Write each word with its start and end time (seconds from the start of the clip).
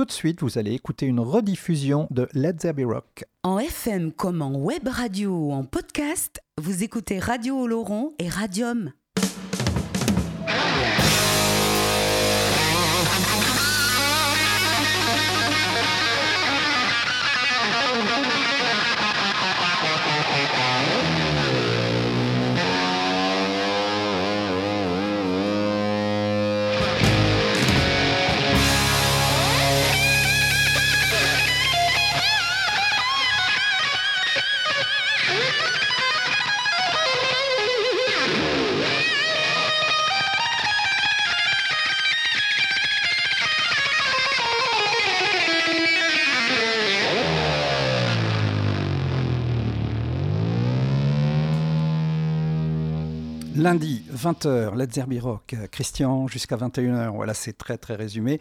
tout 0.00 0.06
de 0.06 0.12
suite, 0.12 0.40
vous 0.40 0.56
allez 0.56 0.72
écouter 0.72 1.04
une 1.04 1.20
rediffusion 1.20 2.06
de 2.10 2.26
Let's 2.32 2.64
Rock. 2.86 3.26
En 3.42 3.58
FM 3.58 4.12
comme 4.12 4.40
en 4.40 4.54
web 4.54 4.88
radio 4.88 5.30
ou 5.30 5.52
en 5.52 5.64
podcast, 5.64 6.40
vous 6.56 6.82
écoutez 6.82 7.18
Radio 7.18 7.58
Oloron 7.58 8.14
et 8.18 8.30
Radium. 8.30 8.94
Lundi, 53.70 54.02
20h, 54.12 54.74
Let's 54.74 55.22
Rock, 55.22 55.54
Christian, 55.70 56.26
jusqu'à 56.26 56.56
21h. 56.56 57.14
Voilà, 57.14 57.34
c'est 57.34 57.52
très 57.52 57.78
très 57.78 57.94
résumé. 57.94 58.40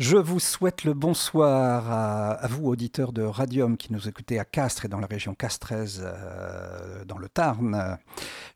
Je 0.00 0.16
vous 0.16 0.40
souhaite 0.40 0.82
le 0.82 0.94
bonsoir 0.94 1.88
à, 1.88 2.48
vous, 2.48 2.66
auditeurs 2.66 3.12
de 3.12 3.22
Radium, 3.22 3.76
qui 3.76 3.92
nous 3.92 4.08
écoutez 4.08 4.40
à 4.40 4.44
Castres 4.44 4.86
et 4.86 4.88
dans 4.88 4.98
la 4.98 5.06
région 5.06 5.36
castreuse, 5.36 6.02
euh, 6.04 7.04
dans 7.04 7.18
le 7.18 7.28
Tarn. 7.28 7.98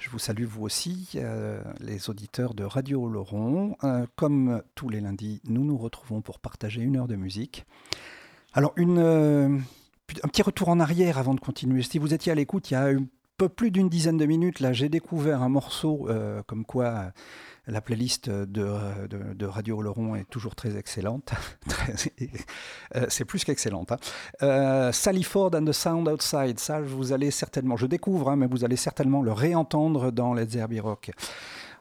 Je 0.00 0.10
vous 0.10 0.18
salue 0.18 0.42
vous 0.42 0.64
aussi, 0.64 1.08
euh, 1.14 1.62
les 1.78 2.10
auditeurs 2.10 2.54
de 2.54 2.64
Radio 2.64 3.08
Laurent. 3.08 3.76
Euh, 3.84 4.04
comme 4.16 4.64
tous 4.74 4.88
les 4.88 5.00
lundis, 5.00 5.40
nous 5.44 5.62
nous 5.62 5.78
retrouvons 5.78 6.20
pour 6.20 6.40
partager 6.40 6.80
une 6.80 6.96
heure 6.96 7.06
de 7.06 7.14
musique. 7.14 7.64
Alors, 8.54 8.74
un 8.76 10.28
petit 10.28 10.42
retour 10.42 10.68
en 10.68 10.80
arrière 10.80 11.16
avant 11.16 11.34
de 11.34 11.40
continuer. 11.40 11.84
Si 11.84 12.00
vous 12.00 12.12
étiez 12.12 12.32
à 12.32 12.34
l'écoute, 12.34 12.72
il 12.72 12.74
y 12.74 12.76
a 12.76 12.90
peu 13.38 13.48
plus 13.48 13.70
d'une 13.70 13.88
dizaine 13.88 14.18
de 14.18 14.26
minutes, 14.26 14.60
là, 14.60 14.72
j'ai 14.72 14.88
découvert 14.88 15.42
un 15.42 15.48
morceau 15.48 16.08
euh, 16.10 16.42
comme 16.46 16.64
quoi 16.64 16.86
euh, 16.86 17.10
la 17.68 17.80
playlist 17.80 18.28
de, 18.28 18.66
de, 19.08 19.46
Radio 19.46 19.78
Oloron 19.78 20.16
est 20.16 20.28
toujours 20.28 20.54
très 20.54 20.76
excellente. 20.76 21.32
Euh, 22.96 23.04
c'est 23.10 23.26
plus 23.26 23.44
qu'excellente. 23.44 23.92
Hein. 23.92 24.92
Sally 24.92 25.22
Ford 25.22 25.50
and 25.54 25.66
the 25.66 25.72
Sound 25.72 26.08
Outside, 26.08 26.58
ça, 26.58 26.80
vous 26.80 27.12
allez 27.12 27.30
certainement, 27.30 27.76
je 27.76 27.84
découvre, 27.84 28.30
hein, 28.30 28.36
mais 28.36 28.46
vous 28.46 28.64
allez 28.64 28.76
certainement 28.76 29.20
le 29.20 29.32
réentendre 29.32 30.10
dans 30.10 30.32
Let's 30.32 30.52
Zerbi 30.52 30.80
Rock. 30.80 31.10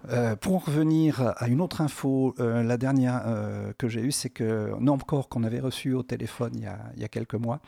Euh, 0.10 0.36
pour 0.36 0.56
en 0.56 0.60
revenir 0.60 1.34
à 1.38 1.48
une 1.48 1.62
autre 1.62 1.82
info, 1.82 2.34
euh, 2.40 2.64
la 2.64 2.78
dernière 2.78 3.24
euh, 3.26 3.74
que 3.78 3.88
j'ai 3.88 4.02
eue, 4.02 4.12
c'est 4.12 4.30
que 4.30 4.74
Normcore, 4.80 5.28
qu'on 5.28 5.44
avait 5.44 5.60
reçu 5.60 5.94
au 5.94 6.04
téléphone 6.04 6.54
il 6.56 7.02
y, 7.02 7.04
a, 7.04 7.08
quelques 7.08 7.36
mois, 7.36 7.60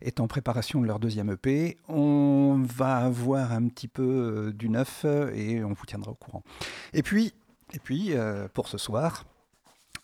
est 0.00 0.20
en 0.20 0.26
préparation 0.26 0.80
de 0.80 0.86
leur 0.86 0.98
deuxième 0.98 1.30
EP. 1.30 1.78
On 1.88 2.62
va 2.64 2.98
avoir 2.98 3.52
un 3.52 3.66
petit 3.68 3.88
peu 3.88 4.52
du 4.54 4.68
neuf 4.68 5.04
et 5.34 5.64
on 5.64 5.72
vous 5.72 5.86
tiendra 5.86 6.12
au 6.12 6.14
courant. 6.14 6.42
Et 6.92 7.02
puis, 7.02 7.32
et 7.72 7.78
puis 7.78 8.12
pour 8.54 8.68
ce 8.68 8.78
soir, 8.78 9.24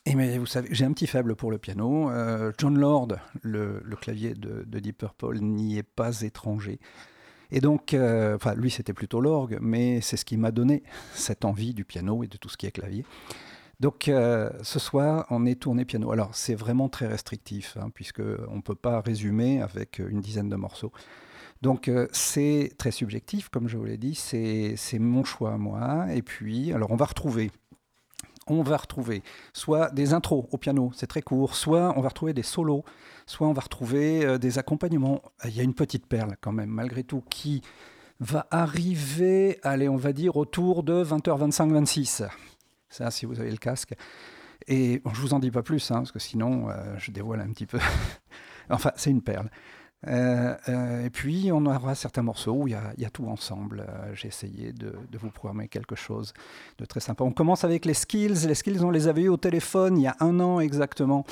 et 0.07 0.15
mais 0.15 0.37
vous 0.37 0.47
savez, 0.47 0.69
j'ai 0.71 0.85
un 0.85 0.93
petit 0.93 1.07
faible 1.07 1.35
pour 1.35 1.51
le 1.51 1.59
piano. 1.59 2.11
John 2.59 2.79
Lord, 2.79 3.09
le, 3.43 3.81
le 3.85 3.97
clavier 3.97 4.35
de, 4.35 4.65
de, 4.67 4.79
Deep 4.79 4.99
Purple, 4.99 5.39
n'y 5.39 5.79
est 5.79 5.83
pas 5.83 6.21
étranger. 6.21 6.79
Et 7.55 7.60
donc, 7.60 7.94
euh, 7.94 8.36
lui, 8.56 8.69
c'était 8.69 8.92
plutôt 8.92 9.20
l'orgue, 9.20 9.58
mais 9.60 10.00
c'est 10.00 10.16
ce 10.16 10.24
qui 10.24 10.36
m'a 10.36 10.50
donné 10.50 10.82
cette 11.15 11.44
envie 11.44 11.72
du 11.72 11.84
piano 11.84 12.25
et 12.25 12.26
de 12.26 12.37
tout 12.37 12.48
ce 12.48 12.56
qui 12.56 12.66
est 12.66 12.72
clavier. 12.72 13.06
Donc, 13.78 14.09
euh, 14.09 14.50
ce 14.62 14.81
soir, 14.81 15.25
on 15.31 15.47
est 15.47 15.60
tourné 15.60 15.84
piano. 15.84 16.10
Alors, 16.10 16.34
c'est 16.34 16.56
vraiment 16.56 16.88
très 16.88 17.06
restrictif, 17.06 17.76
hein, 17.81 17.91
puisqu'on 17.94 18.56
ne 18.56 18.60
peut 18.60 18.75
pas 18.75 19.00
résumer 19.00 19.62
avec 19.62 20.00
une 20.00 20.20
dizaine 20.20 20.48
de 20.48 20.56
morceaux. 20.56 20.91
Donc, 21.62 21.87
euh, 21.87 22.09
c'est 22.10 22.72
très 22.76 22.91
subjectif, 22.91 23.50
comme 23.50 23.69
je 23.69 23.76
vous 23.76 23.84
l'ai 23.84 23.98
dit, 23.98 24.16
c'est 24.16 24.98
mon 24.98 25.22
choix 25.22 25.53
à 25.53 25.56
moi. 25.56 26.06
Et 26.12 26.22
puis, 26.22 26.72
alors, 26.72 26.91
on 26.91 26.97
va 26.97 27.04
retrouver 27.04 27.53
on 28.47 28.62
va 28.62 28.77
retrouver 28.77 29.22
soit 29.53 29.91
des 29.91 30.12
intros 30.12 30.47
au 30.50 30.59
piano, 30.59 30.91
c'est 30.94 31.06
très 31.06 31.22
court, 31.22 31.55
soit 31.55 31.94
on 31.97 32.00
va 32.00 32.09
retrouver 32.09 32.34
des 32.34 32.43
solos, 32.43 32.84
soit 33.27 33.47
on 33.47 33.53
va 33.53 33.62
retrouver 33.62 34.25
euh, 34.25 34.38
des 34.38 34.59
accompagnements. 34.59 35.22
Il 35.44 35.56
y 35.56 35.60
a 35.60 35.62
une 35.62 35.75
petite 35.75 36.06
perle 36.06 36.37
quand 36.41 36.53
même, 36.53 36.71
malgré 36.71 37.05
tout, 37.05 37.22
qui 37.31 37.62
va 38.21 38.47
arriver, 38.50 39.59
allez, 39.62 39.88
on 39.88 39.97
va 39.97 40.12
dire 40.12 40.37
autour 40.37 40.82
de 40.82 41.05
20h25, 41.05 41.72
26. 41.72 42.22
Ça, 42.88 43.10
si 43.10 43.27
vous 43.27 43.41
avez 43.41 43.50
le 43.50 43.56
casque. 43.56 43.94
Et 44.66 45.03
je 45.05 45.21
vous 45.21 45.34
en 45.34 45.41
dis 45.41 45.50
pas 45.50 45.62
plus, 45.62 45.91
hein, 45.91 45.97
parce 45.97 46.12
que 46.12 46.19
sinon, 46.19 46.71
euh, 46.71 46.97
je 46.99 47.11
dévoile 47.11 47.41
un 47.41 47.50
petit 47.50 47.66
peu. 47.66 47.78
enfin, 48.71 48.93
c'est 48.97 49.11
une 49.11 49.22
perle. 49.22 49.50
Euh, 50.06 50.54
euh, 50.69 51.04
et 51.04 51.10
puis, 51.10 51.50
on 51.53 51.65
aura 51.66 51.94
certains 51.94 52.22
morceaux 52.22 52.53
où 52.53 52.69
il 52.69 52.72
y, 52.72 53.04
a 53.04 53.10
tout 53.10 53.26
ensemble. 53.26 53.87
Euh, 53.88 54.15
j'ai 54.15 54.28
essayé 54.28 54.72
de, 54.72 54.94
vous 55.19 55.31
programmer 55.31 55.69
quelque 55.69 55.94
chose 55.94 56.34
de 56.78 56.84
très 56.84 57.00
sympa. 57.00 57.25
On 57.25 57.32
commence 57.32 57.65
avec 57.65 57.84
les 57.84 57.94
skills. 57.94 58.47
Les 58.47 58.54
skills, 58.54 58.84
on 58.84 58.91
les 58.91 59.09
avait 59.09 59.22
eu 59.22 59.28
au 59.28 59.37
téléphone 59.37 59.98
il 59.98 60.03
y 60.03 60.06
a 60.06 60.16
un 60.20 60.41
an 60.41 60.60
exactement. 60.60 61.25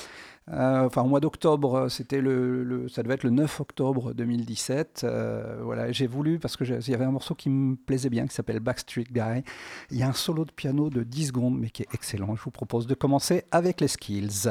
enfin, 0.50 1.03
au 1.03 1.06
mois 1.06 1.21
d'octobre, 1.21 1.88
le, 2.11 2.88
ça 2.88 3.03
devait 3.03 3.15
être 3.15 3.25
le 3.25 3.31
9 3.31 3.61
octobre 3.61 4.12
2017. 4.15 5.06
voilà, 5.62 5.93
j'ai 5.93 6.06
voulu, 6.06 6.38
parce 6.38 6.56
qu'il 6.56 6.88
y 6.88 6.94
avait 6.94 7.05
un 7.05 7.11
morceau 7.11 7.34
qui 7.34 7.50
me 7.50 7.77
plaisait 7.77 8.11
bien, 8.11 8.27
qui 8.27 8.34
s'appelle 8.34 8.61
Backstreet 8.61 9.06
Guy. 9.12 9.43
Il 9.91 9.99
y 9.99 10.03
a 10.03 10.09
un 10.09 10.12
solo 10.12 10.44
de 10.44 10.53
piano 10.53 10.91
de 10.91 11.03
10 11.03 11.28
secondes, 11.28 11.59
mais 11.59 11.71
qui 11.71 11.82
est 11.82 11.94
excellent. 11.94 12.34
Je 12.37 12.43
vous 12.43 12.50
propose 12.50 12.87
de 12.87 12.94
commencer 12.94 13.44
avec 13.50 13.81
les 13.81 13.88
skills. 13.88 14.49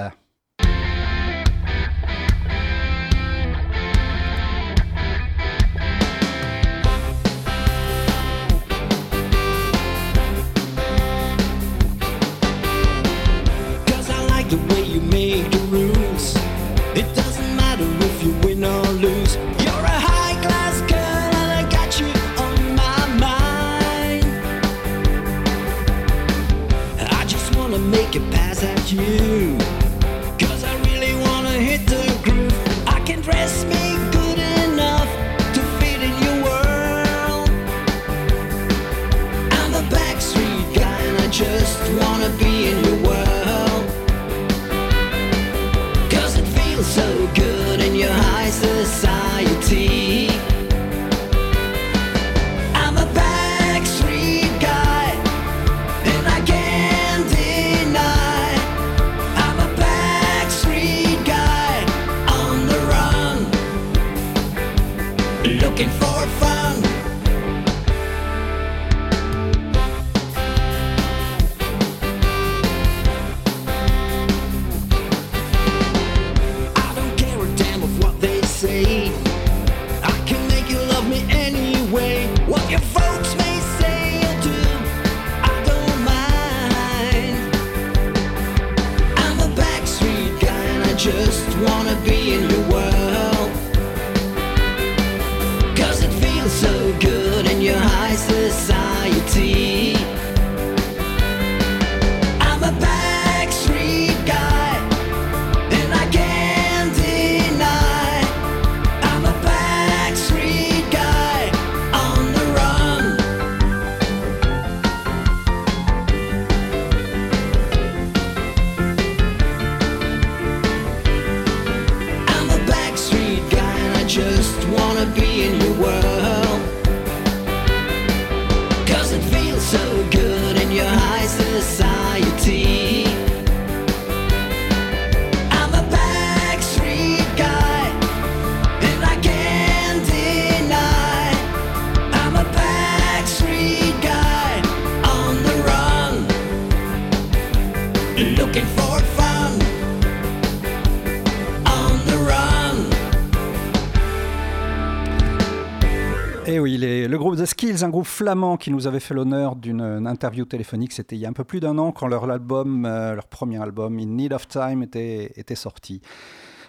Oui, 156.72 156.78
les- 156.78 157.08
le 157.10 157.18
groupe 157.18 157.36
The 157.36 157.46
Skills, 157.46 157.84
un 157.84 157.90
groupe 157.90 158.06
flamand 158.06 158.56
qui 158.56 158.72
nous 158.72 158.88
avait 158.88 159.02
fait 159.02 159.14
l'honneur 159.14 159.58
d'une 159.58 159.82
une 159.82 160.08
interview 160.08 160.46
téléphonique, 160.46 160.94
c'était 160.94 161.18
il 161.18 161.20
y 161.20 161.26
a 161.26 161.30
un 161.30 161.34
peu 161.34 161.44
plus 161.44 161.60
d'un 161.60 161.78
an 161.78 161.92
quand 161.92 162.08
leur 162.08 162.30
album, 162.30 162.86
euh, 162.86 163.14
leur 163.14 163.28
premier 163.28 163.62
album, 163.62 164.00
In 164.00 164.06
Need 164.06 164.32
of 164.32 164.48
Time, 164.48 164.82
était, 164.82 165.34
sorti, 165.56 166.02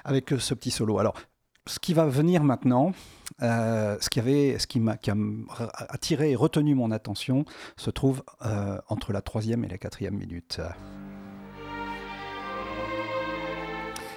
avec 0.04 0.32
euh, 0.32 0.40
ce 0.40 0.54
petit 0.54 0.72
solo. 0.72 0.98
Alors, 0.98 1.14
ce 1.68 1.78
qui 1.78 1.94
va 1.94 2.06
venir 2.06 2.42
maintenant, 2.42 2.90
euh, 3.42 3.96
ce 4.00 4.10
qui, 4.10 4.18
avait, 4.18 4.58
ce 4.58 4.66
qui 4.66 4.80
m'a 4.80 4.94
a 5.08 5.92
attiré 5.94 6.32
et 6.32 6.34
retenu 6.36 6.74
mon 6.74 6.90
attention, 6.90 7.44
se 7.76 7.90
trouve 7.90 8.24
entre 8.88 9.12
la 9.12 9.22
troisième 9.22 9.62
et 9.64 9.68
la 9.68 9.78
quatrième 9.78 10.14
minute. 10.16 10.60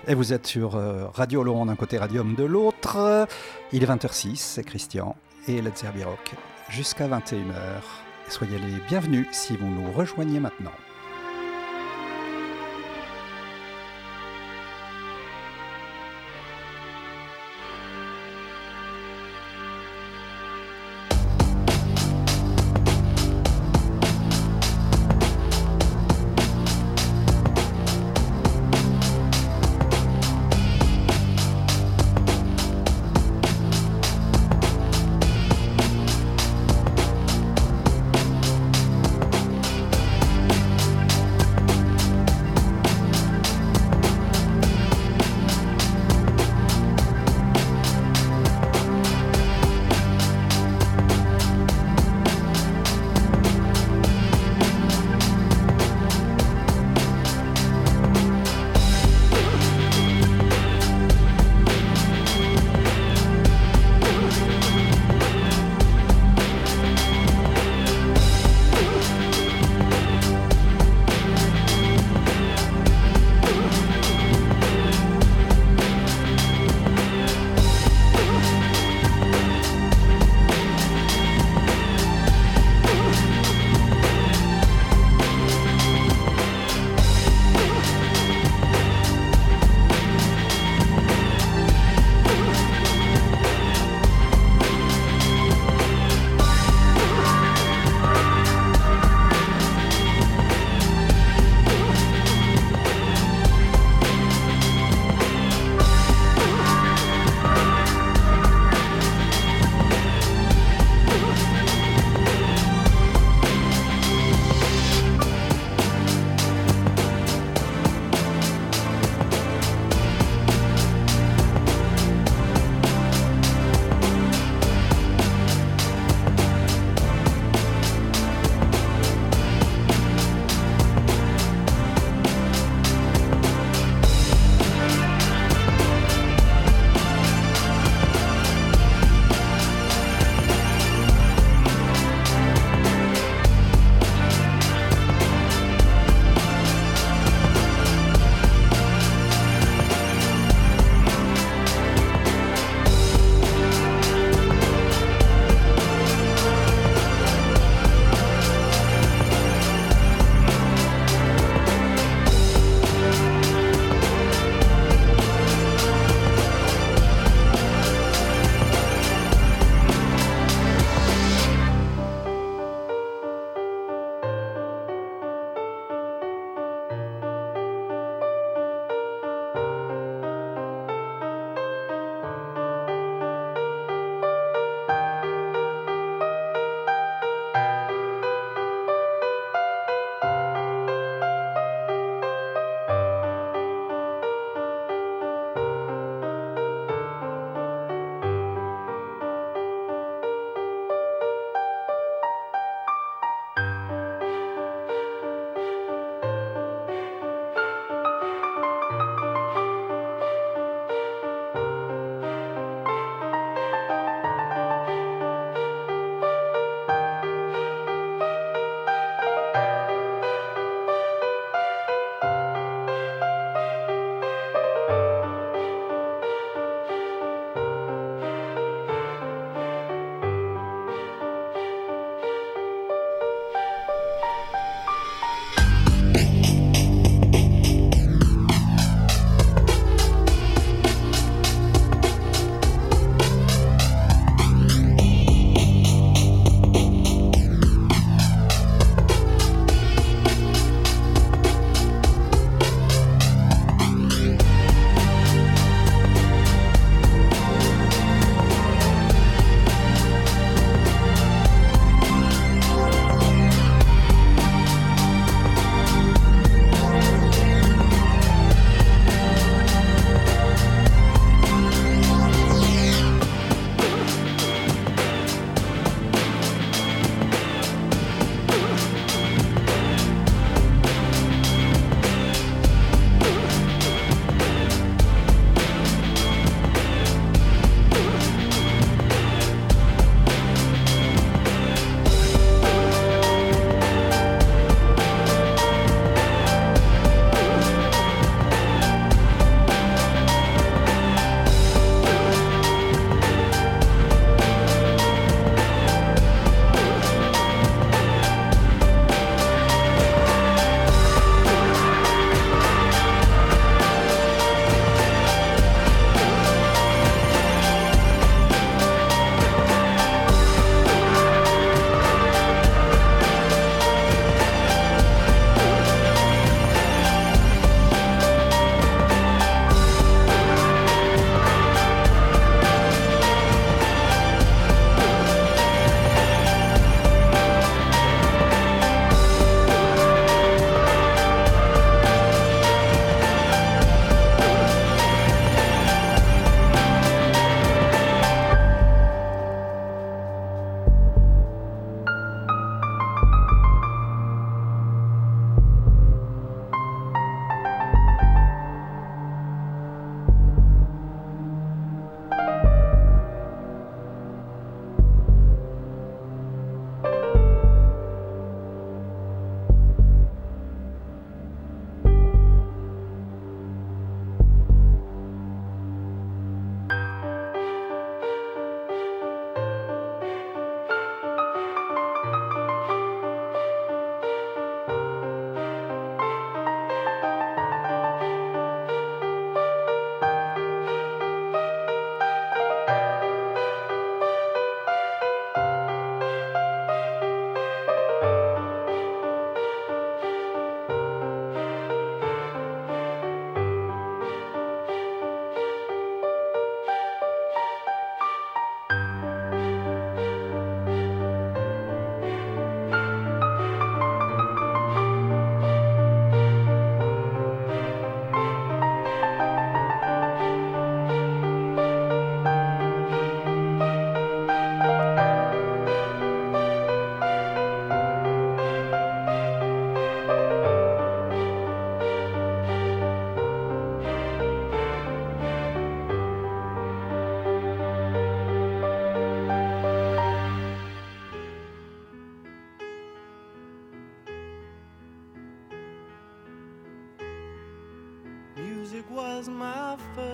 Et 0.08 0.16
vous 0.16 0.34
êtes 0.34 0.48
sur 0.48 0.72
Radio 1.14 1.44
Laurent 1.44 1.68
d'un 1.68 1.76
côté, 1.76 2.00
Radium 2.00 2.34
de 2.34 2.44
l'autre. 2.44 3.28
Il 3.72 3.84
est 3.84 3.88
20h06, 3.88 4.38
c'est 4.38 4.64
Christian 4.64 5.16
et 5.48 5.62
Herbie 5.84 6.04
Rock 6.04 6.34
jusqu'à 6.70 7.08
21h. 7.08 7.82
Et 8.28 8.32
soyez 8.32 8.58
les 8.58 8.80
bienvenus 8.88 9.28
si 9.32 9.56
vous 9.56 9.68
nous 9.68 9.92
rejoignez 9.92 10.40
maintenant. 10.40 10.72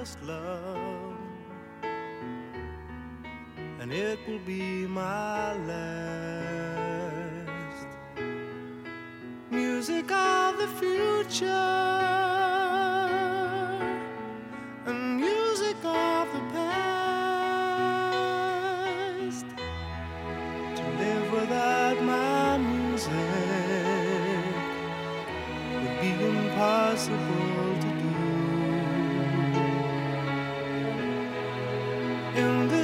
My 0.02 0.08
love, 0.26 1.14
and 3.80 3.94
it 3.94 4.18
will 4.28 4.40
be 4.40 4.88
my 4.88 5.54
last. 5.68 6.72
Music 9.52 10.12
of 10.12 10.58
the 10.58 10.68
future, 10.80 11.81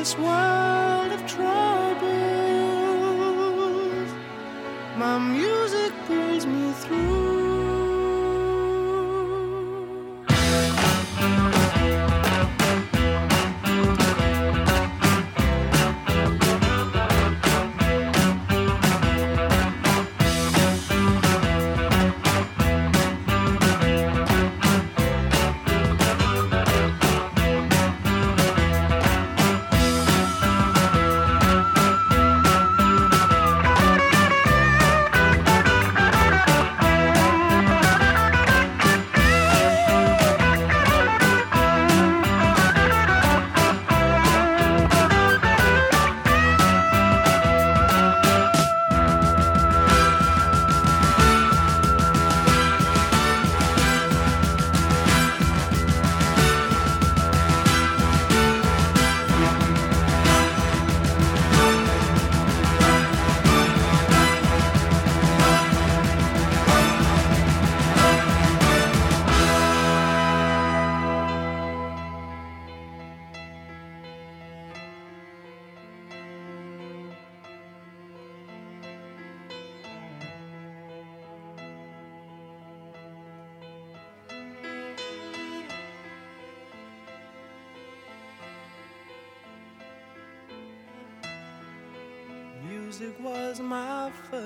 this 0.08 0.18
world 0.18 0.47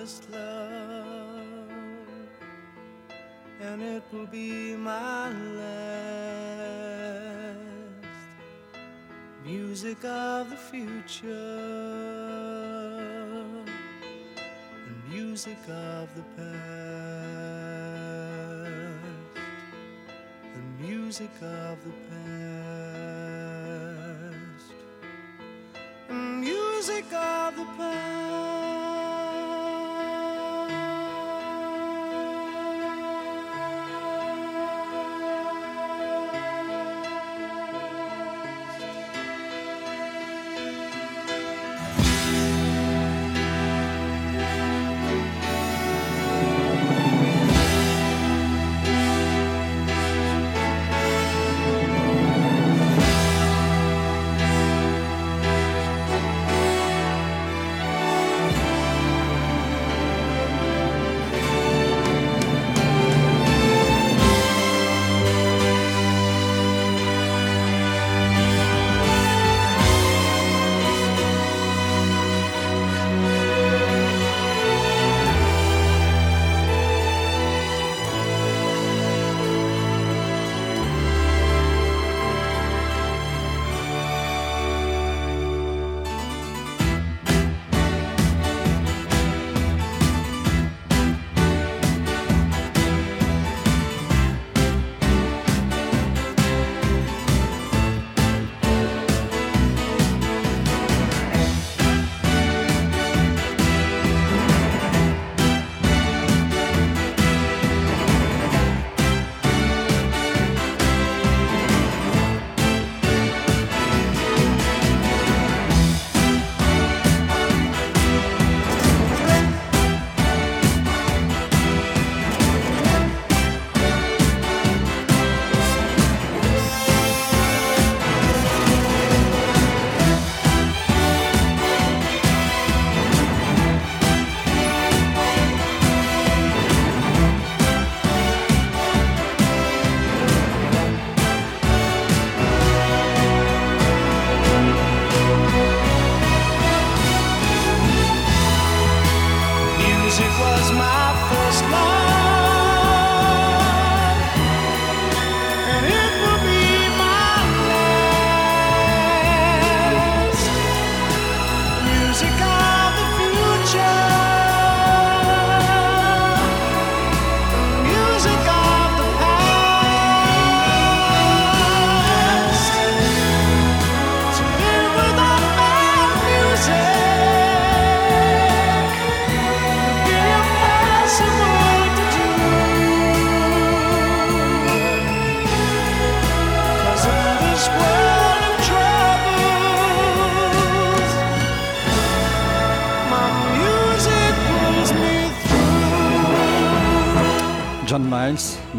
first 0.02 0.26
love, 0.32 1.46
and 3.62 3.84
it 3.84 4.04
will 4.12 4.26
be 4.26 4.76
my 4.76 5.30
last. 5.30 5.78
Music 9.46 10.04
of 10.04 10.50
the 10.50 10.56
future, 10.56 11.28
and 14.88 14.98
music 15.14 15.60
of 15.70 16.10
the 16.16 16.24
past, 16.36 16.52
and 20.56 20.80
music 20.80 21.36
of 21.42 21.78
the 21.86 21.94
past 22.10 22.32
music 26.40 27.14
of 27.14 27.56
the 27.56 27.66
past. 27.78 28.61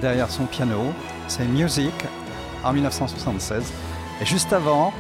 Derrière 0.03 0.31
son 0.31 0.45
piano. 0.47 0.93
C'est 1.29 1.47
Music 1.47 1.95
en 2.63 2.73
1976. 2.75 3.73
Et 4.21 4.27
juste 4.27 4.53
avant, 4.53 4.93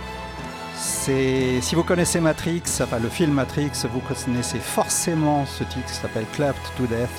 c'est 0.76 1.60
si 1.60 1.74
vous 1.74 1.82
connaissez 1.82 2.20
Matrix, 2.20 2.62
enfin 2.80 2.98
le 2.98 3.08
film 3.08 3.32
Matrix, 3.32 3.72
vous 3.90 4.00
connaissez 4.00 4.58
forcément 4.58 5.44
ce 5.44 5.64
titre 5.64 5.86
qui 5.86 5.94
s'appelle 5.94 6.24
Clapped 6.32 6.62
to 6.78 6.86
Death. 6.86 7.10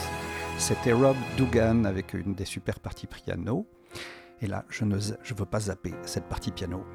C'était 0.57 0.93
Rob 0.93 1.17
Dugan 1.37 1.83
avec 1.83 2.13
une 2.13 2.33
des 2.33 2.45
super 2.45 2.79
parties 2.79 3.07
piano. 3.07 3.67
Et 4.41 4.47
là, 4.47 4.65
je 4.69 4.85
ne 4.85 4.97
je 4.99 5.33
veux 5.33 5.45
pas 5.45 5.59
zapper 5.59 5.93
cette 6.05 6.25
partie 6.25 6.51
piano. 6.51 6.85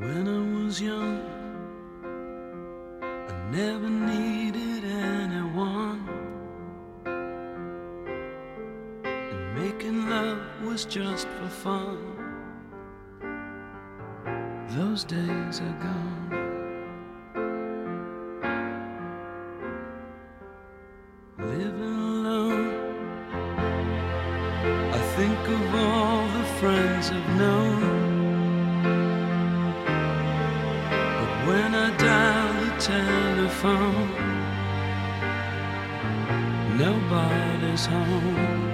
When 0.00 0.26
I 0.26 0.66
was 0.66 0.80
young, 0.80 1.20
I 3.02 3.56
never 3.56 3.88
needed 3.88 4.84
anyone. 4.84 6.21
Making 9.54 10.08
love 10.08 10.40
was 10.64 10.84
just 10.84 11.28
for 11.28 11.48
fun. 11.48 11.98
Those 14.70 15.04
days 15.04 15.60
are 15.60 15.78
gone. 15.86 16.30
Living 21.38 21.98
alone, 22.14 22.68
I 24.92 25.00
think 25.16 25.38
of 25.56 25.74
all 25.74 26.28
the 26.38 26.44
friends 26.58 27.10
I've 27.10 27.36
known. 27.36 27.80
But 31.18 31.32
when 31.46 31.74
I 31.74 31.96
dial 31.98 32.52
the 32.64 32.70
telephone, 32.80 34.10
nobody's 36.78 37.86
home. 37.86 38.71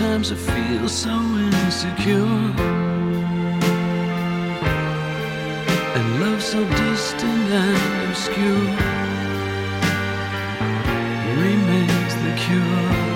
Sometimes 0.00 0.32
I 0.32 0.36
feel 0.36 0.88
so 0.88 1.10
insecure. 1.10 2.24
And 5.94 6.20
love 6.22 6.42
so 6.42 6.64
distant 6.64 7.50
and 7.50 8.08
obscure 8.08 8.76
remains 11.36 12.14
the 12.14 12.32
cure. 12.38 13.09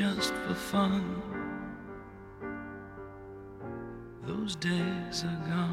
Just 0.00 0.32
for 0.32 0.54
fun. 0.54 1.04
Those 4.26 4.56
days 4.56 5.24
are 5.24 5.42
gone. 5.46 5.69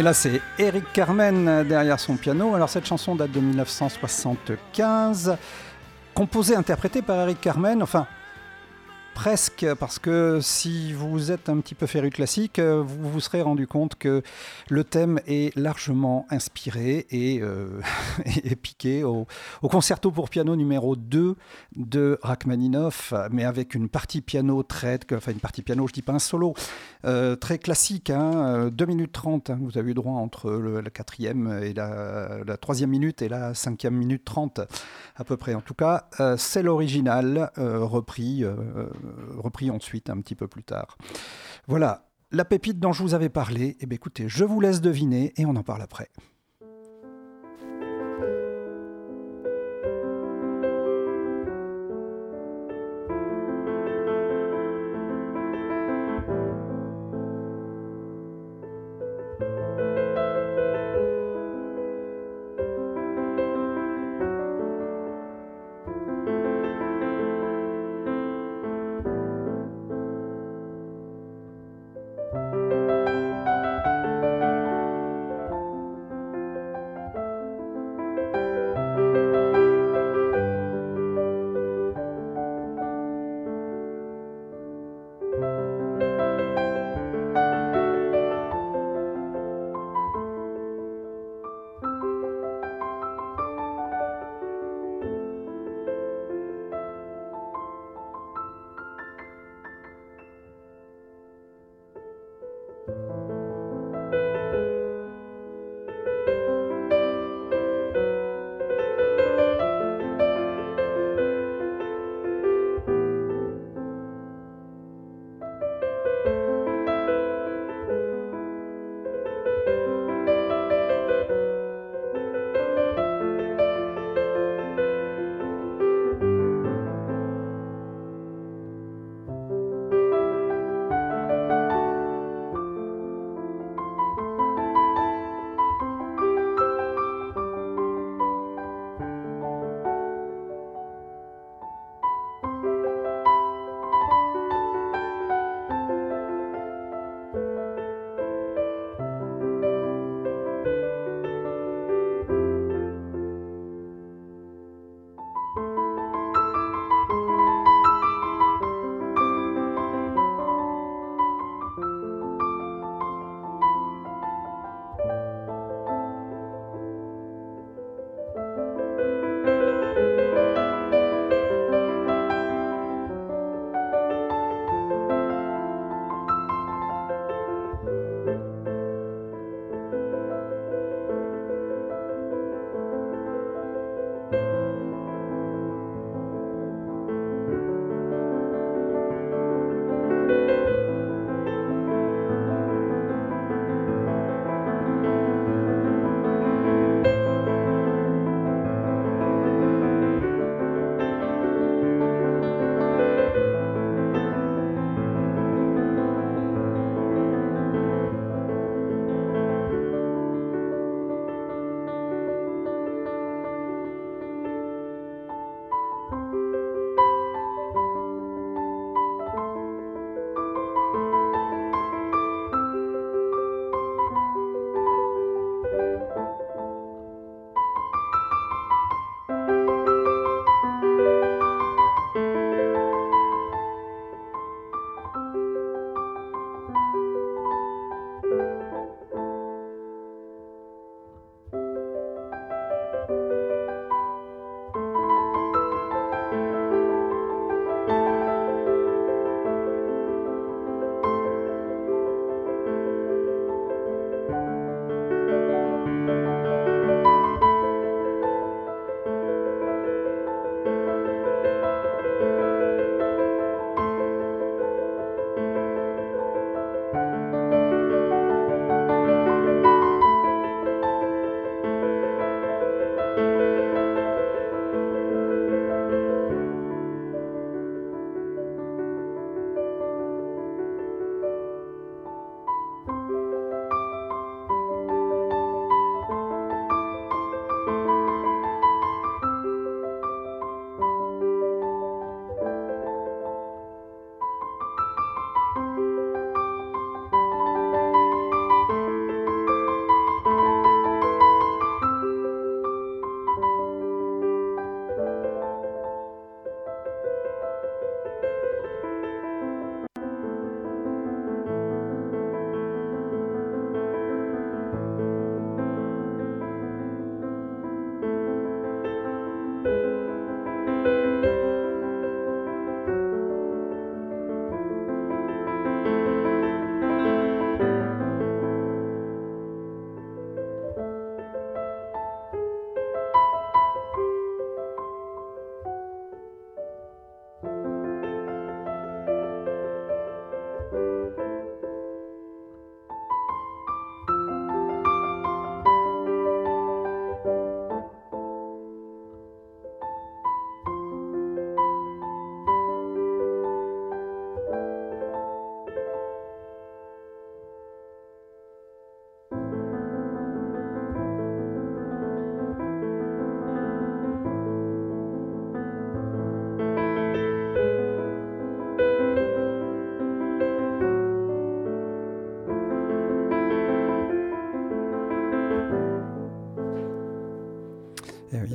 Et 0.00 0.02
là, 0.02 0.14
c'est 0.14 0.40
Eric 0.58 0.94
Carmen 0.94 1.62
derrière 1.68 2.00
son 2.00 2.16
piano. 2.16 2.54
Alors, 2.54 2.70
cette 2.70 2.86
chanson 2.86 3.14
date 3.14 3.32
de 3.32 3.40
1975, 3.40 5.36
composée, 6.14 6.56
interprétée 6.56 7.02
par 7.02 7.20
Eric 7.20 7.38
Carmen. 7.38 7.82
Enfin, 7.82 8.06
presque, 9.14 9.66
parce 9.78 9.98
que 9.98 10.40
si 10.40 10.92
vous 10.92 11.30
êtes 11.30 11.48
un 11.48 11.58
petit 11.60 11.74
peu 11.74 11.86
féru 11.86 12.10
classique, 12.10 12.58
euh, 12.58 12.82
vous 12.82 13.10
vous 13.10 13.20
serez 13.20 13.42
rendu 13.42 13.66
compte 13.66 13.94
que 13.96 14.22
le 14.68 14.84
thème 14.84 15.20
est 15.26 15.54
largement 15.56 16.26
inspiré 16.30 17.06
et, 17.10 17.40
euh, 17.42 17.80
piqué 18.62 19.04
au, 19.04 19.26
concerto 19.62 20.10
pour 20.10 20.30
piano 20.30 20.56
numéro 20.56 20.96
2 20.96 21.36
de 21.76 22.18
Rachmaninoff, 22.22 23.14
mais 23.30 23.44
avec 23.44 23.74
une 23.74 23.88
partie 23.88 24.20
piano 24.20 24.62
très, 24.62 24.98
enfin 25.12 25.32
une 25.32 25.40
partie 25.40 25.62
piano, 25.62 25.86
je 25.86 25.92
dis 25.92 26.02
pas 26.02 26.12
un 26.12 26.18
solo, 26.18 26.54
euh, 27.04 27.36
très 27.36 27.58
classique, 27.58 28.10
hein, 28.10 28.32
euh, 28.34 28.70
2 28.70 28.86
minutes 28.86 29.12
30, 29.12 29.50
hein, 29.50 29.58
vous 29.60 29.78
avez 29.78 29.90
eu 29.90 29.94
droit 29.94 30.14
entre 30.14 30.50
la 30.50 30.90
quatrième 30.90 31.60
et 31.62 31.72
la, 31.72 32.56
troisième 32.60 32.90
minute 32.90 33.22
et 33.22 33.28
la 33.28 33.54
cinquième 33.54 33.94
minute 33.94 34.24
30 34.24 34.60
à 35.16 35.24
peu 35.24 35.36
près. 35.36 35.54
En 35.54 35.60
tout 35.60 35.74
cas, 35.74 36.08
c'est 36.36 36.62
l'original 36.62 37.50
repris, 37.56 38.44
repris 39.36 39.70
ensuite 39.70 40.10
un 40.10 40.20
petit 40.20 40.34
peu 40.34 40.48
plus 40.48 40.64
tard. 40.64 40.96
Voilà, 41.66 42.10
la 42.32 42.44
pépite 42.44 42.78
dont 42.78 42.92
je 42.92 43.02
vous 43.02 43.14
avais 43.14 43.28
parlé, 43.28 43.76
eh 43.80 43.86
bien, 43.86 43.96
écoutez, 43.96 44.28
je 44.28 44.44
vous 44.44 44.60
laisse 44.60 44.80
deviner 44.80 45.32
et 45.36 45.46
on 45.46 45.56
en 45.56 45.62
parle 45.62 45.82
après. 45.82 46.08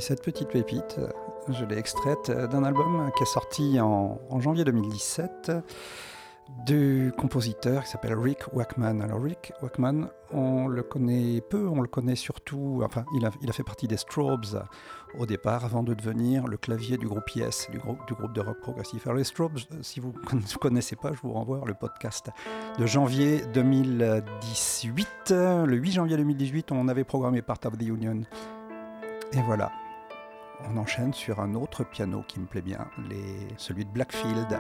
Cette 0.06 0.22
petite 0.22 0.50
pépite, 0.50 1.00
je 1.50 1.66
l'ai 1.66 1.80
extraite 1.80 2.30
d'un 2.30 2.64
album 2.64 3.10
qui 3.18 3.24
est 3.24 3.26
sorti 3.26 3.80
en, 3.80 4.20
janvier 4.40 4.64
2017 4.64 5.52
du 6.64 7.12
compositeur 7.18 7.84
qui 7.84 7.90
s'appelle 7.90 8.14
Rick 8.14 8.54
Wakeman. 8.54 9.02
Alors 9.02 9.20
Rick 9.20 9.52
Wakeman, 9.64 10.08
on 10.32 10.68
le 10.68 10.84
connaît 10.84 11.42
peu, 11.42 11.68
on 11.68 11.82
le 11.82 11.88
connaît 11.88 12.16
surtout, 12.16 12.84
enfin 12.86 13.04
il 13.16 13.26
a, 13.26 13.32
fait 13.52 13.64
partie 13.64 13.88
des 13.88 13.98
Strobes 13.98 14.64
au 15.18 15.26
départ 15.26 15.66
avant 15.66 15.82
de 15.82 15.96
devenir 15.96 16.46
le 16.46 16.58
clavier 16.58 16.98
du 16.98 17.08
groupe 17.08 17.28
Yes, 17.32 17.68
du 17.72 17.80
groupe, 17.80 18.06
du 18.06 18.14
groupe 18.14 18.34
de 18.34 18.42
rock 18.42 18.60
progressif. 18.62 19.08
Alors 19.08 19.18
les 19.18 19.24
Strobes, 19.24 19.58
si 19.82 20.00
vous 20.00 20.14
ne 20.34 20.58
connaissez 20.60 20.96
pas, 20.96 21.14
je 21.14 21.20
vous 21.24 21.34
renvoie 21.34 21.64
le 21.66 21.74
podcast 21.74 22.30
de 22.78 22.86
janvier 22.86 23.42
2018. 23.56 25.08
Le 25.32 25.76
8 25.76 25.92
janvier 25.94 26.18
2018, 26.18 26.72
on 26.74 26.90
avait 26.90 27.06
programmé 27.06 27.42
Part 27.42 27.58
of 27.66 27.76
the 27.80 27.88
Union. 27.88 28.22
Et 29.34 29.42
voilà, 29.42 29.72
on 30.70 30.78
enchaîne 30.78 31.14
sur 31.14 31.40
un 31.40 31.54
autre 31.56 31.84
piano 31.84 32.24
qui 32.28 32.40
me 32.40 32.46
plaît 32.46 32.62
bien, 32.62 32.88
celui 33.58 33.86
de 33.86 33.92
Blackfield. 33.92 34.58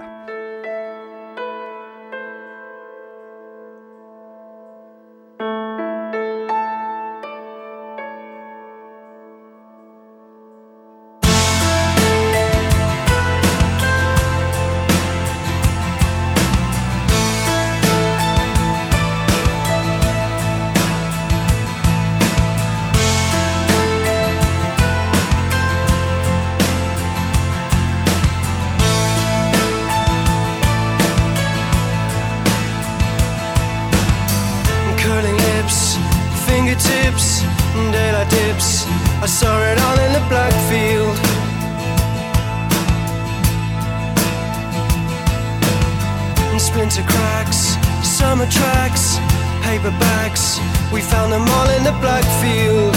Summer 48.45 48.51
tracks, 48.51 49.17
paperbacks. 49.61 50.59
We 50.91 51.01
found 51.01 51.31
them 51.31 51.47
all 51.47 51.69
in 51.69 51.83
the 51.83 51.91
black 52.01 52.23
field. 52.41 52.95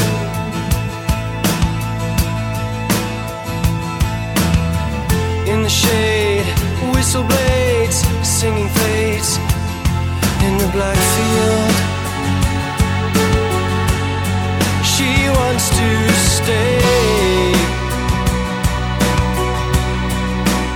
In 5.48 5.62
the 5.62 5.68
shade, 5.68 6.44
whistle 6.94 7.24
blades, 7.24 8.04
singing 8.22 8.68
fades 8.68 9.38
in 10.44 10.58
the 10.58 10.68
black 10.72 10.98
field. 11.14 11.74
She 14.84 15.28
wants 15.30 15.68
to 15.70 16.12
stay 16.36 17.52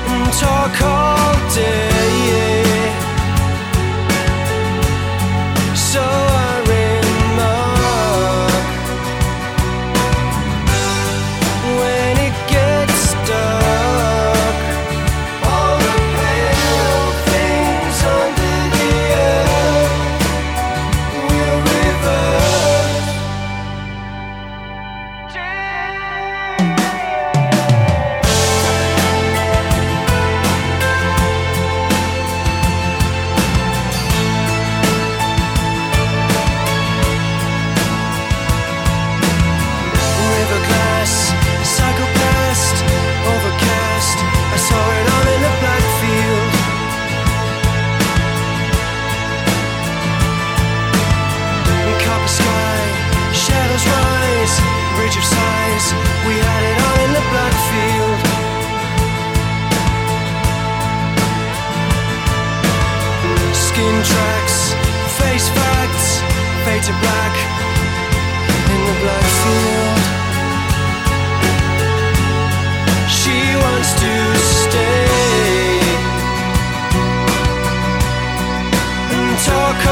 and 0.09 0.33
talk 0.33 0.83
all 0.83 1.55
day. 1.55 1.92
talk 79.45 79.92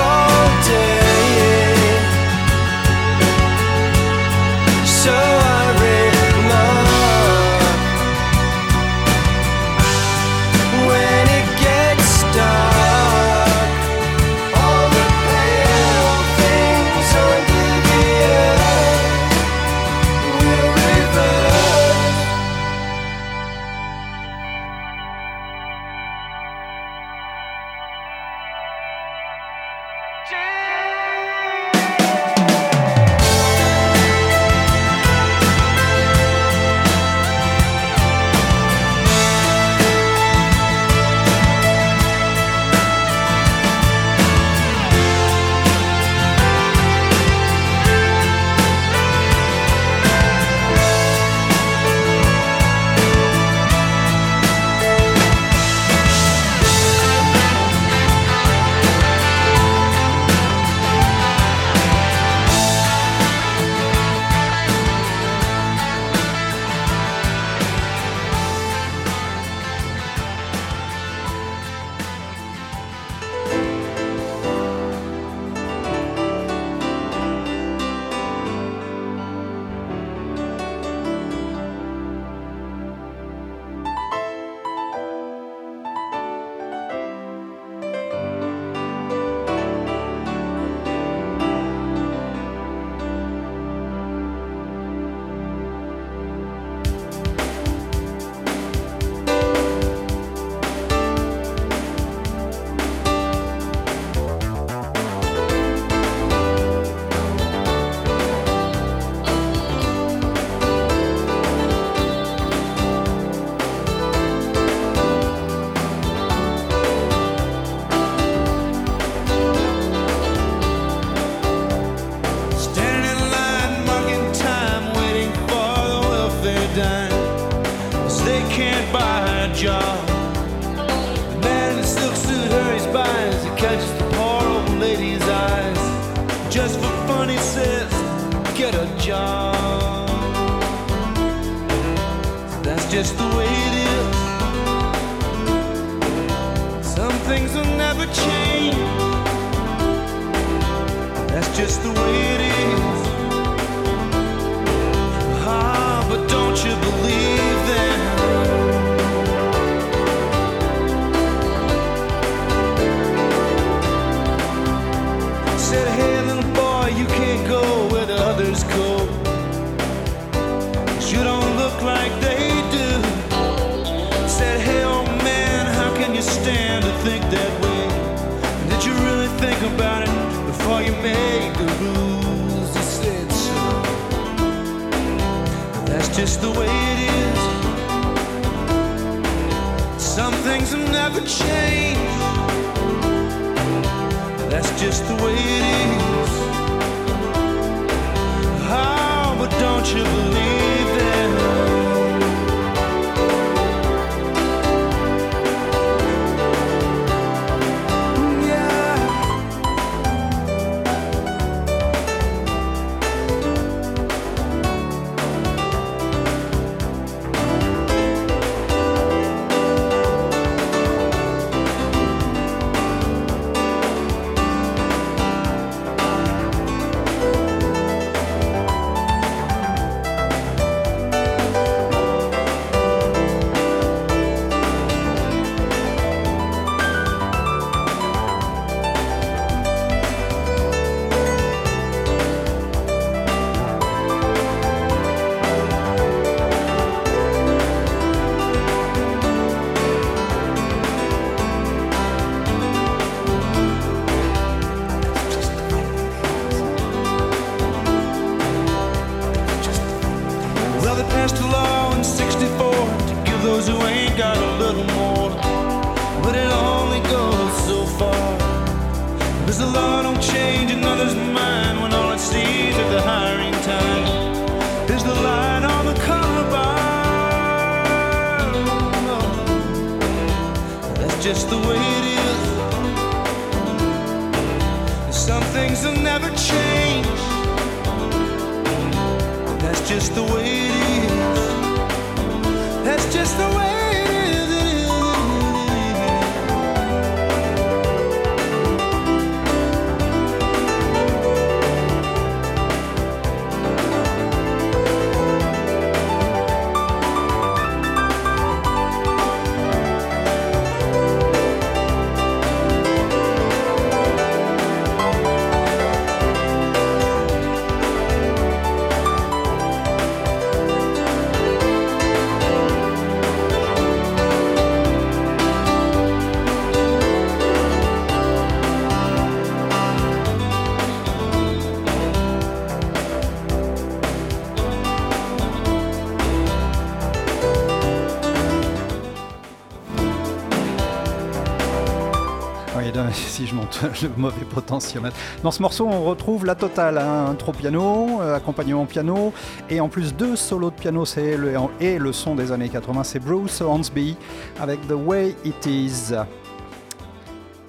si 343.21 343.47
je 343.47 343.55
monte 343.55 343.81
le 344.03 344.09
mauvais 344.17 344.45
potentiomètre. 344.45 345.17
Dans 345.43 345.51
ce 345.51 345.63
morceau, 345.63 345.87
on 345.87 346.05
retrouve 346.05 346.45
la 346.45 346.55
totale, 346.55 346.99
hein, 346.99 347.27
intro 347.27 347.53
piano, 347.53 348.21
euh, 348.21 348.37
accompagnement 348.37 348.87
piano, 348.87 349.33
et 349.69 349.81
en 349.81 349.89
plus 349.89 350.15
deux 350.15 350.37
solos 350.37 350.71
de 350.71 350.77
piano, 350.77 351.05
c'est 351.05 351.37
le, 351.37 351.55
et 351.81 351.99
le 351.99 352.13
son 352.13 352.35
des 352.35 352.53
années 352.53 352.69
80, 352.69 353.05
c'est 353.05 353.19
Bruce 353.19 353.61
Hornsby 353.61 354.17
avec 354.61 354.87
The 354.89 354.93
Way 354.93 355.35
It 355.45 355.67
Is. 355.67 356.15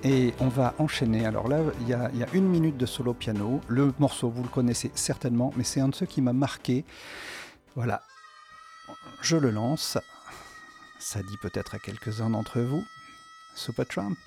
Et 0.03 0.33
on 0.39 0.47
va 0.47 0.73
enchaîner. 0.79 1.25
Alors 1.27 1.47
là, 1.47 1.59
il 1.81 1.87
y, 1.87 1.91
y, 1.91 2.23
a 2.23 2.27
une 2.33 2.47
minute 2.47 2.75
de 2.75 2.87
solo 2.87 3.13
piano. 3.13 3.61
Le 3.67 3.93
morceau, 3.99 4.29
vous 4.29 4.41
le 4.41 4.49
connaissez 4.49 4.91
certainement, 4.95 5.53
mais 5.55 5.63
c'est 5.63 5.79
un 5.79 5.89
de 5.89 5.95
ceux 5.95 6.07
qui 6.07 6.21
m'a 6.21 6.33
marqué. 6.33 6.85
Voilà. 7.75 8.01
Je 9.21 9.37
le 9.37 9.51
lance. 9.51 9.99
Ça 10.99 11.21
dit 11.21 11.37
peut-être 11.37 11.75
à 11.75 11.79
quelques-uns 11.79 12.31
d'entre 12.31 12.61
vous. 12.61 12.83
Super 13.55 13.85
Trump. 13.85 14.17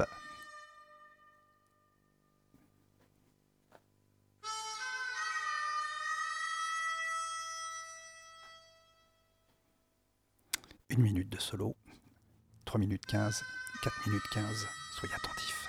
une 10.95 11.03
minute 11.03 11.29
de 11.29 11.41
solo, 11.41 11.75
3 12.67 12.79
minutes 12.79 13.05
15, 13.07 13.43
4 13.83 14.07
minutes 14.07 14.23
15, 14.33 14.67
soyez 15.01 15.15
attentifs. 15.15 15.64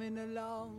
coming 0.00 0.18
along. 0.18 0.70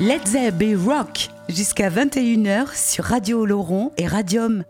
Let's 0.00 0.32
Be 0.52 0.76
Rock 0.76 1.28
jusqu'à 1.48 1.90
21h 1.90 2.74
sur 2.74 3.04
Radio 3.04 3.46
Laurent 3.46 3.92
et 3.96 4.06
Radium. 4.06 4.64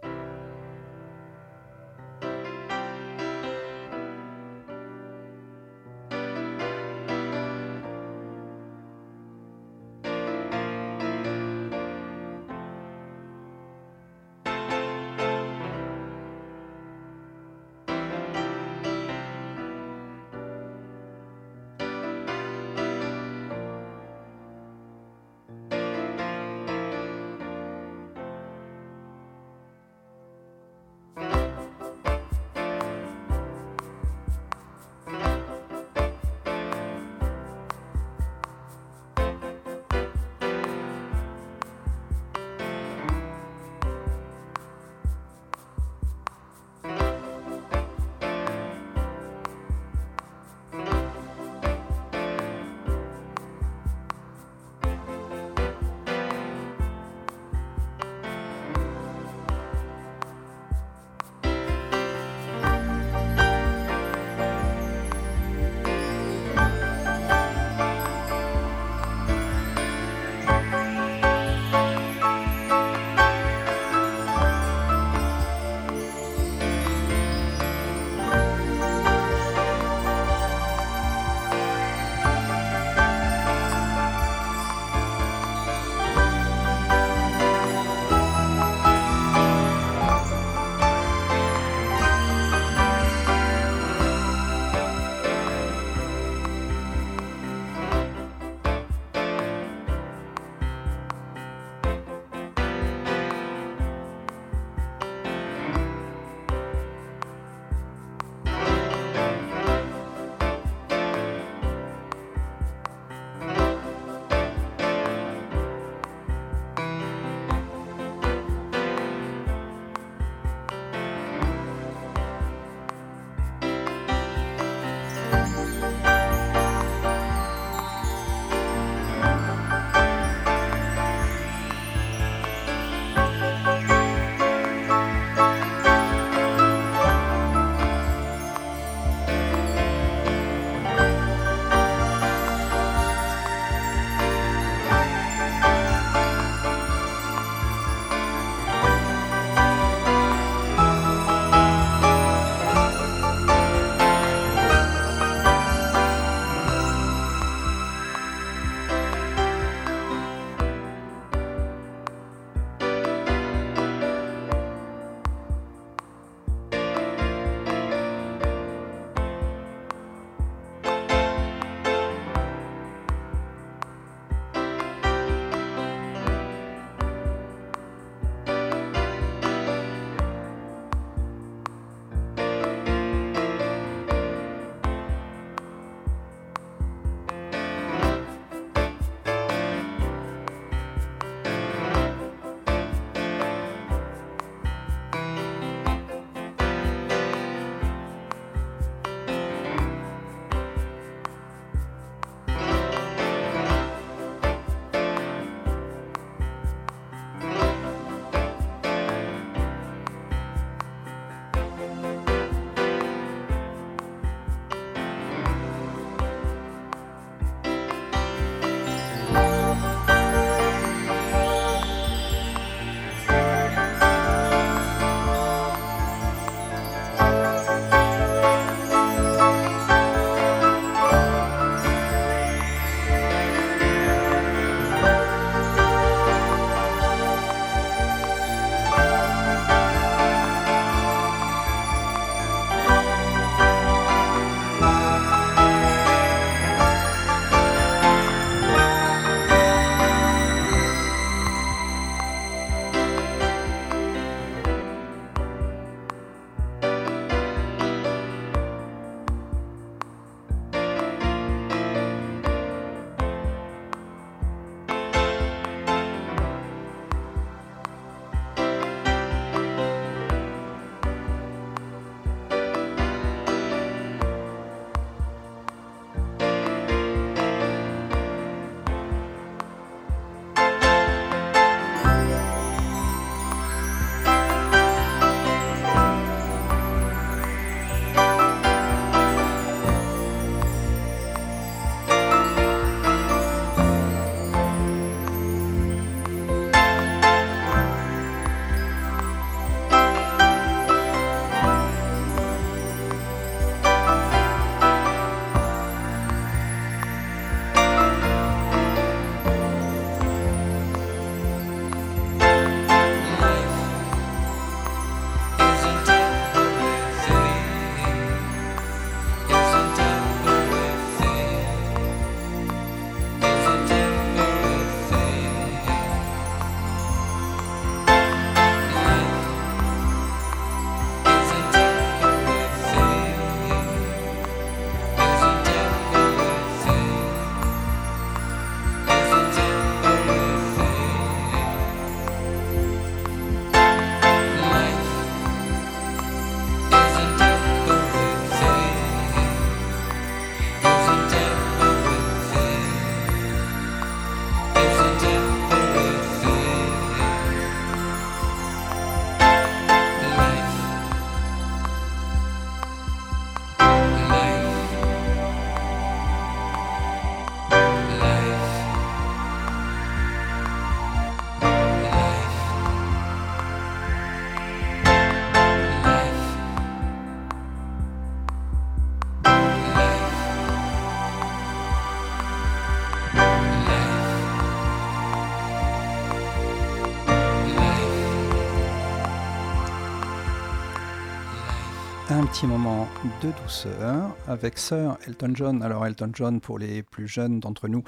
Un 392.43 392.47
petit 392.47 392.67
moment 392.67 393.07
de 393.43 393.51
douceur 393.63 394.35
avec 394.49 394.79
Sir 394.79 395.17
Elton 395.27 395.53
John. 395.55 395.83
Alors 395.83 396.05
Elton 396.07 396.31
John, 396.33 396.61
pour 396.61 396.79
les 396.79 397.03
plus 397.03 397.29
jeunes 397.29 397.61
d'entre 397.61 397.87
nous, 397.89 398.03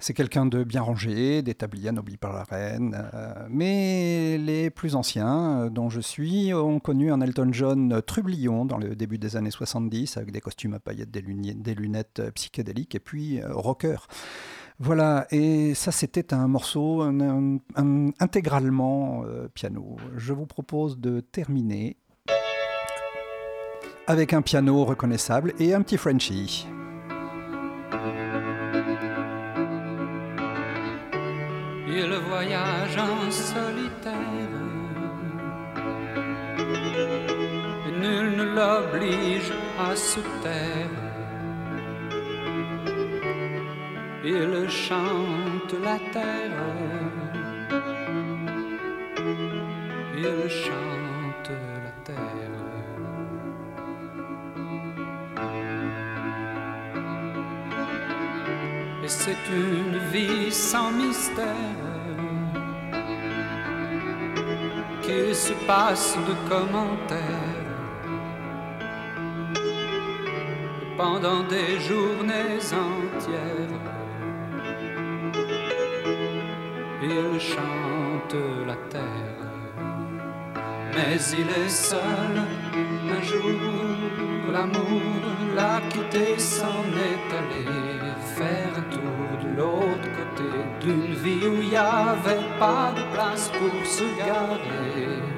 c'est 0.00 0.12
quelqu'un 0.14 0.44
de 0.46 0.64
bien 0.64 0.82
rangé, 0.82 1.42
d'établi, 1.42 1.86
anobli 1.88 2.16
par 2.16 2.32
la 2.32 2.42
reine. 2.44 2.96
euh, 3.14 3.46
mais 3.48 4.38
les 4.38 4.70
plus 4.70 4.96
anciens, 4.96 5.60
euh, 5.60 5.70
dont 5.70 5.88
je 5.88 6.00
suis, 6.00 6.52
ont 6.52 6.80
connu 6.80 7.12
un 7.12 7.20
Elton 7.20 7.50
John 7.52 8.02
trublion 8.06 8.64
dans 8.64 8.78
le 8.78 8.96
début 8.96 9.18
des 9.18 9.36
années 9.36 9.50
70, 9.50 10.16
avec 10.16 10.32
des 10.32 10.40
costumes 10.40 10.74
à 10.74 10.80
paillettes, 10.80 11.10
des 11.10 11.20
lunettes, 11.74 12.20
euh, 12.20 12.30
psychédéliques, 12.32 12.94
et 12.94 13.00
puis 13.00 13.40
rocker. 13.44 13.96
Voilà, 14.78 15.26
et 15.30 15.74
ça 15.74 15.90
c'était 15.92 16.34
un 16.34 16.48
morceau 16.48 17.00
un- 17.02 17.58
intégralement 18.20 19.24
piano. 19.54 19.96
Je 20.16 20.34
vous 20.34 20.44
propose 20.44 20.98
de 20.98 21.20
terminer 21.20 21.96
avec 24.06 24.32
un 24.32 24.42
piano 24.42 24.84
reconnaissable 24.84 25.52
et 25.58 25.74
un 25.74 25.82
petit 25.82 25.96
Frenchie. 25.96 26.66
Il 31.88 32.12
voyage 32.28 32.96
en 32.98 33.30
solitaire. 33.30 34.14
Nul 38.00 38.36
ne 38.36 38.44
l'oblige 38.44 39.52
à 39.78 39.96
se 39.96 40.20
taire. 40.42 41.06
Il 44.24 44.68
chante 44.68 45.74
la 45.82 45.98
terre. 46.12 46.64
Il 50.18 50.50
chante 50.50 50.95
c'est 59.26 59.52
une 59.52 59.98
vie 60.12 60.52
sans 60.52 60.92
mystère 60.92 61.82
qui 65.02 65.34
se 65.34 65.52
passe 65.66 66.16
de 66.28 66.34
commentaires 66.48 67.66
pendant 70.96 71.42
des 71.54 71.72
journées 71.88 72.60
entières. 72.86 73.84
Il 77.02 77.40
chante 77.40 78.36
la 78.68 78.76
terre, 78.94 79.42
mais 80.94 81.16
il 81.40 81.48
est 81.64 81.74
seul. 81.88 82.34
Un 83.16 83.22
jour, 83.30 83.60
l'amour 84.52 85.20
l'a 85.56 85.80
quitté, 85.90 86.38
s'en 86.38 86.84
est 87.08 87.28
allé 87.40 87.66
faire 88.36 88.75
l'autre 89.56 90.08
côté 90.18 90.50
d'une 90.80 91.14
vie 91.14 91.46
où 91.46 91.62
il 91.62 91.68
n'y 91.70 91.76
avait 91.76 92.46
pas 92.58 92.92
de 92.94 93.02
place 93.14 93.50
pour 93.50 93.86
se 93.86 94.04
garer. 94.18 95.36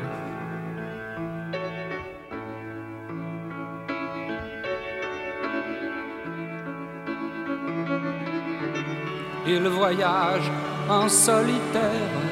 Il 9.46 9.66
voyage 9.68 10.50
en 10.90 11.08
solitaire 11.08 12.28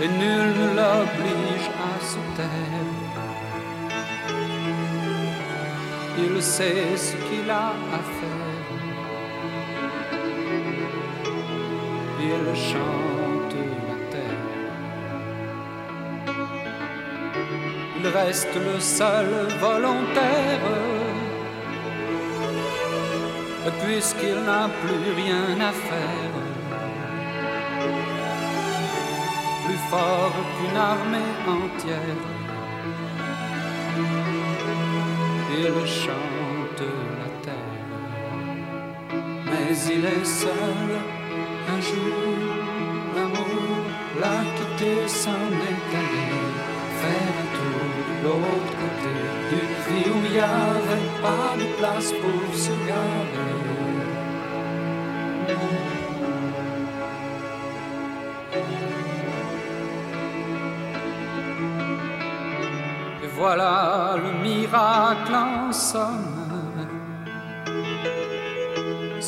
et 0.00 0.08
nul 0.08 0.48
ne 0.60 0.68
l'oblige 0.78 1.68
à 1.88 2.00
se 2.10 2.20
taire. 2.36 2.98
Il 6.18 6.42
sait 6.42 6.96
ce 6.96 7.16
qu'il 7.26 7.50
a 7.50 7.68
à 7.68 7.98
faire. 7.98 8.17
Il 12.30 12.54
chante 12.54 13.56
la 13.88 13.96
terre. 14.12 14.44
Il 17.98 18.06
reste 18.06 18.54
le 18.54 18.78
seul 18.78 19.30
volontaire. 19.58 20.68
Puisqu'il 23.82 24.38
n'a 24.44 24.68
plus 24.82 25.12
rien 25.22 25.48
à 25.60 25.72
faire, 25.72 26.34
plus 29.64 29.82
fort 29.90 30.36
qu'une 30.56 30.76
armée 30.76 31.32
entière. 31.46 32.24
Il 35.58 35.86
chante 35.86 36.84
la 37.20 37.28
terre, 37.44 37.88
mais 39.46 39.76
il 39.94 40.04
est 40.04 40.24
seul. 40.24 41.17
Un 41.70 41.80
jour, 41.80 42.38
l'amour 43.14 43.82
l'a 44.20 44.40
quitté, 44.56 45.06
s'en 45.06 45.30
est 45.70 45.88
allé 46.00 46.28
faire 47.00 47.34
un 47.42 47.48
tour 47.56 47.88
de 47.98 48.24
l'autre 48.24 48.72
côté 48.82 49.14
d'une 49.50 49.76
vie 49.86 50.08
où 50.10 50.18
il 50.24 50.32
n'y 50.32 50.40
avait 50.40 51.10
pas 51.22 51.50
de 51.58 51.66
place 51.78 52.10
pour 52.12 52.54
se 52.54 52.74
garer. 52.88 53.58
Et 63.22 63.30
voilà 63.36 64.16
le 64.16 64.30
miracle 64.42 65.34
en 65.34 65.72
somme. 65.72 66.37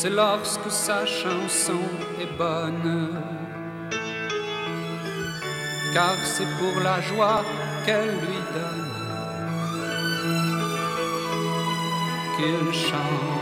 C'est 0.03 0.09
lorsque 0.09 0.71
sa 0.71 1.05
chanson 1.05 1.83
est 2.19 2.39
bonne. 2.39 3.21
Car 5.93 6.17
c'est 6.25 6.49
pour 6.59 6.83
la 6.83 7.03
joie 7.03 7.45
qu'elle 7.85 8.09
lui 8.09 8.41
donne 8.55 8.91
qu'il 12.35 12.73
chante 12.73 13.40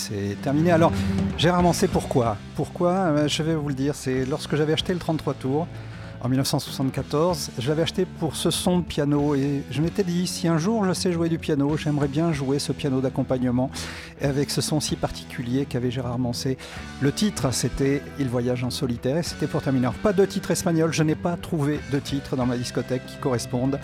c'est 0.00 0.36
terminé. 0.42 0.70
Alors, 0.72 0.92
j'ai 1.36 1.50
ramassé 1.50 1.88
pourquoi? 1.88 2.36
Pourquoi? 2.56 2.90
Euh, 2.92 3.28
Je 3.28 3.42
vais 3.42 3.54
vous 3.54 3.68
le 3.68 3.74
dire. 3.74 3.94
C'est 3.94 4.24
lorsque 4.24 4.56
j'avais 4.56 4.72
acheté 4.72 4.92
le 4.92 4.98
33 4.98 5.34
tours 5.34 5.66
en 6.22 6.28
1974, 6.28 7.50
je 7.58 7.68
l'avais 7.68 7.82
acheté 7.82 8.04
pour 8.04 8.36
ce 8.36 8.50
son 8.50 8.80
de 8.80 8.84
piano 8.84 9.34
et 9.34 9.62
je 9.70 9.80
m'étais 9.80 10.04
dit 10.04 10.26
si 10.26 10.48
un 10.48 10.58
jour 10.58 10.84
je 10.84 10.92
sais 10.92 11.12
jouer 11.12 11.30
du 11.30 11.38
piano, 11.38 11.76
j'aimerais 11.78 12.08
bien 12.08 12.32
jouer 12.32 12.58
ce 12.58 12.72
piano 12.72 13.00
d'accompagnement 13.00 13.70
avec 14.20 14.50
ce 14.50 14.60
son 14.60 14.80
si 14.80 14.96
particulier 14.96 15.64
qu'avait 15.64 15.90
Gérard 15.90 16.18
Mancé. 16.18 16.58
Le 17.00 17.10
titre, 17.10 17.52
c'était 17.52 18.02
Il 18.18 18.28
voyage 18.28 18.64
en 18.64 18.70
solitaire 18.70 19.16
et 19.16 19.22
c'était 19.22 19.46
pour 19.46 19.62
terminer. 19.62 19.88
Pas 20.02 20.12
de 20.12 20.26
titre 20.26 20.50
espagnol, 20.50 20.92
je 20.92 21.02
n'ai 21.02 21.14
pas 21.14 21.36
trouvé 21.36 21.80
de 21.90 21.98
titre 21.98 22.36
dans 22.36 22.46
ma 22.46 22.58
discothèque 22.58 23.06
qui 23.06 23.16
correspondent 23.16 23.78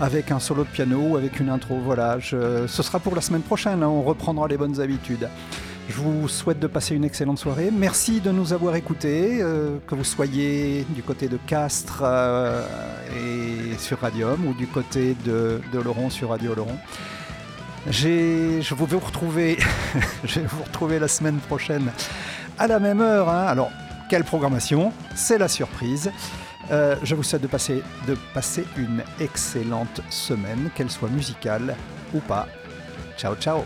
avec 0.00 0.30
un 0.30 0.40
solo 0.40 0.64
de 0.64 0.68
piano 0.68 0.98
ou 0.98 1.16
avec 1.16 1.40
une 1.40 1.48
intro. 1.48 1.78
Voilà, 1.82 2.18
ce 2.20 2.66
sera 2.66 3.00
pour 3.00 3.14
la 3.14 3.22
semaine 3.22 3.42
prochaine, 3.42 3.82
hein, 3.82 3.88
on 3.88 4.02
reprendra 4.02 4.46
les 4.46 4.58
bonnes 4.58 4.80
habitudes. 4.80 5.28
Je 5.88 5.94
vous 5.94 6.28
souhaite 6.28 6.58
de 6.60 6.66
passer 6.66 6.94
une 6.94 7.04
excellente 7.04 7.38
soirée. 7.38 7.70
Merci 7.72 8.20
de 8.20 8.30
nous 8.30 8.52
avoir 8.52 8.76
écoutés, 8.76 9.38
euh, 9.40 9.78
que 9.86 9.94
vous 9.94 10.04
soyez 10.04 10.84
du 10.90 11.02
côté 11.02 11.28
de 11.28 11.38
Castres 11.46 12.02
euh, 12.02 12.62
et 13.16 13.78
sur 13.78 14.00
Radium 14.00 14.46
ou 14.46 14.52
du 14.52 14.66
côté 14.66 15.16
de, 15.24 15.60
de 15.72 15.78
Laurent 15.80 16.10
sur 16.10 16.28
Radio 16.28 16.54
Laurent. 16.54 16.78
Je 17.90 18.08
vais 18.60 18.84
vous 18.86 18.98
retrouver, 18.98 19.56
je 20.24 20.40
vais 20.40 20.46
vous 20.46 20.62
retrouver 20.62 20.98
la 20.98 21.08
semaine 21.08 21.38
prochaine 21.38 21.90
à 22.58 22.66
la 22.66 22.78
même 22.80 23.00
heure. 23.00 23.30
hein. 23.30 23.46
Alors, 23.46 23.70
quelle 24.10 24.24
programmation? 24.24 24.92
C'est 25.14 25.38
la 25.38 25.48
surprise. 25.48 26.10
Euh, 26.70 26.96
je 27.02 27.14
vous 27.14 27.22
souhaite 27.22 27.42
de 27.42 27.46
passer, 27.46 27.82
de 28.06 28.14
passer 28.34 28.66
une 28.76 29.02
excellente 29.20 30.02
semaine, 30.10 30.68
qu'elle 30.74 30.90
soit 30.90 31.08
musicale 31.08 31.74
ou 32.12 32.18
pas. 32.20 32.46
Ciao, 33.16 33.34
ciao 33.36 33.64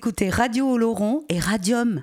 écoutez 0.00 0.30
Radio 0.30 0.66
Oloron 0.66 1.24
et 1.28 1.38
Radium. 1.38 1.98